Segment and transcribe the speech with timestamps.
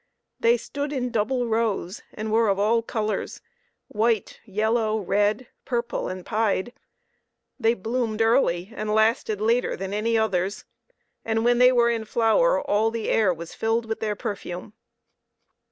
[0.39, 3.39] They stood in double rows, and were of all colors
[3.87, 6.73] white, yellow, red, purple, and pied.
[7.59, 10.65] They bloomed early, and lasted later than any others,
[11.23, 14.73] and, when they were in flower, all the air was filled with their perfume.